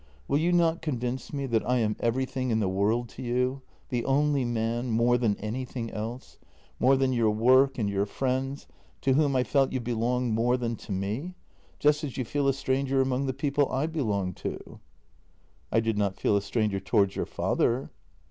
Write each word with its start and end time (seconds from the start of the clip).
Will 0.27 0.39
you 0.39 0.51
not 0.51 0.81
convince 0.81 1.31
me 1.31 1.45
that 1.45 1.63
I 1.69 1.77
am 1.77 1.95
everything 1.99 2.49
in 2.49 2.59
the 2.59 2.67
world 2.67 3.07
to 3.09 3.21
you, 3.21 3.61
the 3.89 4.03
only 4.03 4.43
man, 4.43 4.89
more 4.89 5.15
than 5.15 5.35
anything 5.37 5.91
else?— 5.91 6.39
more 6.79 6.97
than 6.97 7.13
your 7.13 7.29
work 7.29 7.77
and 7.77 7.87
your 7.87 8.07
friends, 8.07 8.65
to 9.01 9.13
whom 9.13 9.35
I 9.35 9.43
felt 9.43 9.71
you 9.71 9.79
belonged 9.79 10.33
more 10.33 10.57
than 10.57 10.75
to 10.77 10.91
me— 10.91 11.35
just 11.79 12.03
as 12.03 12.17
you 12.17 12.25
feel 12.25 12.47
a 12.47 12.53
stranger 12.53 12.99
among 12.99 13.27
the 13.27 13.31
people 13.31 13.71
I 13.71 13.85
belong 13.85 14.33
to."" 14.41 14.79
I 15.71 15.79
did 15.79 15.99
not 15.99 16.15
feel 16.15 16.35
a 16.35 16.41
stranger 16.41 16.79
towards 16.79 17.15
your 17.15 17.27
father." 17.27 17.91